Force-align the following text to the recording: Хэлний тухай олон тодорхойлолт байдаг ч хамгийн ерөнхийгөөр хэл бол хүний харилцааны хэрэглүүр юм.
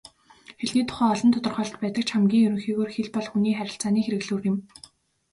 Хэлний 0.59 0.85
тухай 0.89 1.09
олон 1.13 1.29
тодорхойлолт 1.33 1.81
байдаг 1.81 2.03
ч 2.05 2.09
хамгийн 2.13 2.45
ерөнхийгөөр 2.47 2.91
хэл 2.95 3.09
бол 3.15 3.27
хүний 3.29 3.55
харилцааны 3.55 4.01
хэрэглүүр 4.03 4.41
юм. 4.51 4.57